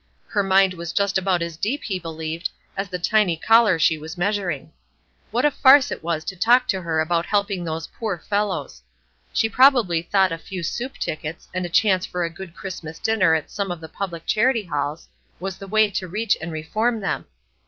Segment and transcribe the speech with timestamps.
[0.29, 4.17] Her mind was just about as deep, he believed, as the tiny collar she was
[4.17, 4.71] measuring.
[5.29, 8.81] What a farce it was to talk to her about helping those poor fellows!
[9.31, 13.35] She probably thought a few soup tickets, and a chance for a good Christmas dinner
[13.35, 15.07] at some of the public charity halls,
[15.39, 17.25] was the way to reach and reform them.